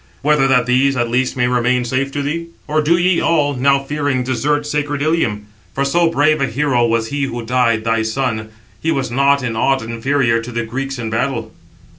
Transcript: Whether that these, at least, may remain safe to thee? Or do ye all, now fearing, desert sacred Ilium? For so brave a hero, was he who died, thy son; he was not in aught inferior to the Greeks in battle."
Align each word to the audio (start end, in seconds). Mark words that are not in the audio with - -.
Whether 0.23 0.47
that 0.47 0.65
these, 0.65 0.97
at 0.97 1.11
least, 1.11 1.37
may 1.37 1.45
remain 1.47 1.85
safe 1.85 2.11
to 2.13 2.23
thee? 2.23 2.47
Or 2.67 2.81
do 2.81 2.97
ye 2.97 3.19
all, 3.21 3.53
now 3.53 3.83
fearing, 3.83 4.23
desert 4.23 4.65
sacred 4.65 4.99
Ilium? 5.03 5.45
For 5.75 5.85
so 5.85 6.09
brave 6.09 6.41
a 6.41 6.47
hero, 6.47 6.83
was 6.87 7.09
he 7.09 7.25
who 7.25 7.45
died, 7.45 7.83
thy 7.83 8.01
son; 8.01 8.49
he 8.81 8.89
was 8.91 9.11
not 9.11 9.43
in 9.43 9.55
aught 9.55 9.83
inferior 9.83 10.41
to 10.41 10.51
the 10.51 10.63
Greeks 10.65 10.97
in 10.97 11.11
battle." 11.11 11.53